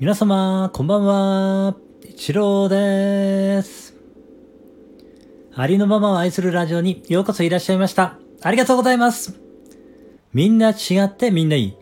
[0.00, 1.74] 皆様、こんばんは。
[2.08, 3.96] 一郎です。
[5.52, 8.16] ありのままを愛するラジオにようこそいらっしゃいました。
[8.40, 9.40] ありがとうございます。
[10.32, 11.76] みんな違ってみんないい。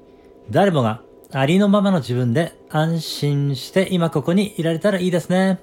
[0.50, 5.60] 誰もがありのままの自分で安心して今ここにいられたらいいですね。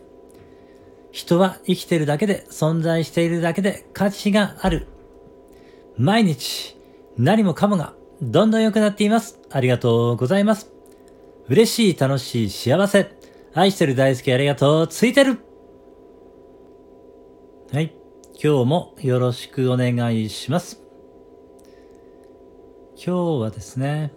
[1.12, 4.86] 人は生きているだけで存在しているだけで価値がある。
[5.98, 6.78] 毎日
[7.18, 9.40] 何もかもがどんどん良くなっています。
[9.50, 10.73] ありがとうございます。
[11.50, 13.12] 嬉しい、楽しい、幸せ。
[13.54, 14.88] 愛してる、大好き、ありがとう。
[14.88, 15.40] ついてる。
[17.74, 17.94] はい。
[18.42, 20.82] 今日もよろしくお願いします。
[22.96, 24.14] 今日はですね、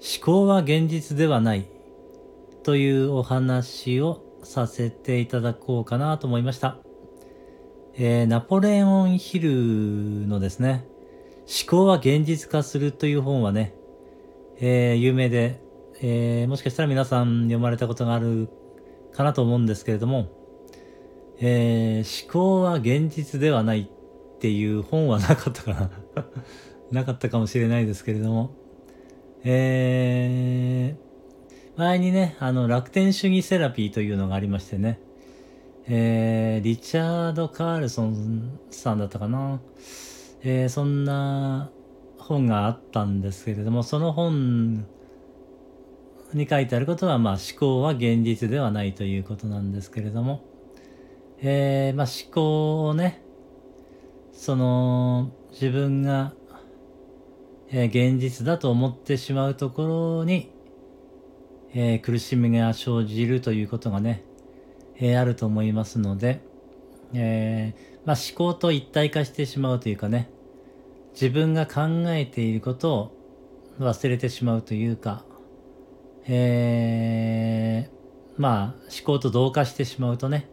[0.00, 1.68] 思考は現実ではない
[2.64, 6.78] というお話をさせていただこうかなと思いました。
[7.94, 9.50] えー、ナポレオンヒル
[10.26, 10.84] のですね、
[11.46, 13.77] 思考は現実化するという本はね、
[14.60, 15.60] えー、有名で、
[16.00, 18.48] えー、もしかしたら皆さん読まれたことがある
[19.12, 20.28] かなと思うんですけれども、
[21.40, 25.90] えー、思考は現実ではないっていう本はなかったかな
[26.90, 28.50] なかったかもしれないですけれども、
[29.44, 34.98] えー、前にね、あの、楽天主義セラピーというのがありましてね、
[35.86, 39.60] えー、リチャード・カールソンさんだったかな。
[40.42, 41.70] えー、そんな
[42.28, 44.86] 本があったんですけれども、その本
[46.34, 50.44] に書いてあることは、まあ思考は現実ではないということなんですけれども、
[51.40, 53.22] えー、まあ思考をね、
[54.32, 56.34] その自分が、
[57.70, 60.52] えー、現実だと思ってしまうところに、
[61.74, 64.22] えー、苦しみが生じるということがね、
[64.96, 66.40] えー、あると思いますので、
[67.14, 70.30] えー、まあ、思考と一体化してしまうというかね、
[71.20, 71.80] 自分が考
[72.10, 73.12] えていることを
[73.80, 75.24] 忘れてしまうというか、
[76.28, 80.48] えー、まあ、思考と同化してしまうとね、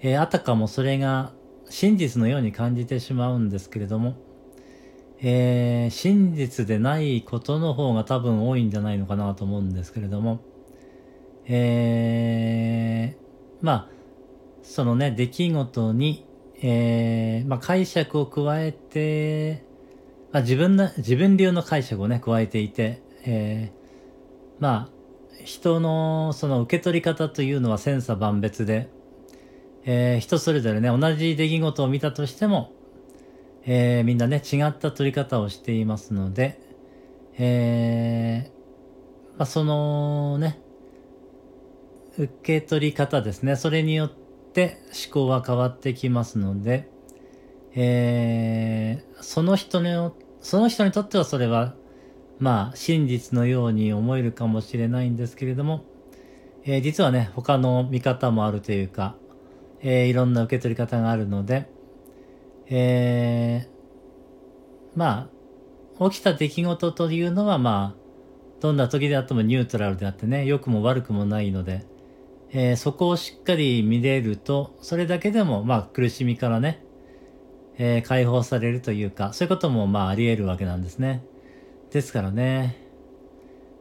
[0.00, 1.32] えー、あたかもそれが
[1.68, 4.14] 真実のように感じてしまうんですけれども、
[5.20, 10.40] えー、真実でないことの方が多分多いんじゃないのかなと思うんですけれども、
[11.46, 13.88] えー、まあ、
[14.62, 16.26] そのね、出来事に、
[16.62, 19.73] えー、まあ、解釈を加えて、
[20.34, 28.88] まあ、自分の、自分流の解釈をね、加えていて、えー、まあ、人のその受け取り方というのは千差万別で、
[29.84, 32.72] えー、人それぞれね、同じ出来事を見たとしても、
[33.64, 36.60] えー、みんなね、違った取り方をしていますので、
[37.38, 40.60] えー、まあ、そのね、
[42.18, 44.10] 受け取り方ですね、それによっ
[44.52, 46.90] て思考は変わってきますので、
[47.76, 50.12] えー、その人の、
[50.44, 51.74] その人にとってはそれは、
[52.38, 55.84] まあ、真実のように思えるかもしれないんですけれども、
[56.64, 59.16] えー、実はね、他の見方もあるというか、
[59.80, 61.70] えー、いろんな受け取り方があるので、
[62.68, 65.30] えー、ま
[65.98, 71.86] あ、起きた出来事というのはまあ、どんな時であってもニュートラルであってね、良くも悪くもないので、
[72.52, 76.83] え、そこをしっかり見れると、それだけでも、まあ、苦しみからね、
[77.76, 81.24] えー、解放されるというか、そういうことも、まあ、あり得るわけなんですね。
[81.90, 82.76] ですからね、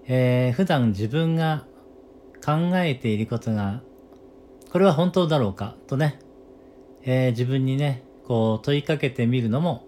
[0.08, 1.66] えー、普段自分が
[2.44, 3.82] 考えていることが、
[4.72, 6.20] これは本当だろうか、とね、
[7.04, 9.86] えー、自分にね、こう問いかけてみるのも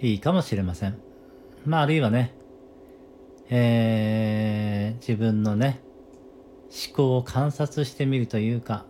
[0.00, 0.98] いいかもしれません。
[1.66, 2.34] まあ、あるいはね、
[3.50, 5.80] えー、自分のね、
[6.70, 8.86] 思考を観察してみるというか、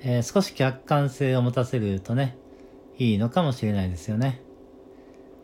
[0.00, 2.36] えー、少し客観性を持たせるとね、
[2.98, 4.40] いいのかもしれないですよね。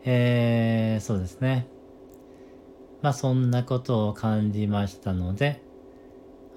[0.05, 1.67] えー、そうですね。
[3.01, 5.61] まあそんなことを感じましたので、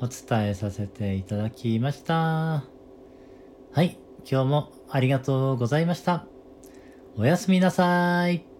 [0.01, 2.15] お伝えさせていただきました。
[2.15, 3.99] はい、
[4.31, 6.27] 今日もありがとうございました。
[7.17, 8.56] おやすみなさい。